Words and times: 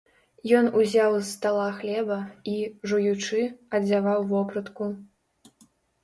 Ён 0.59 0.65
узяў 0.83 1.11
з 1.17 1.25
стала 1.33 1.65
хлеба 1.81 2.17
і, 2.53 2.55
жуючы, 2.91 3.41
адзяваў 3.79 4.25
вопратку. 4.31 4.89